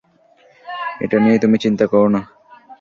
[1.01, 2.21] এটা নিয়ে তুমি চিন্তা করো না।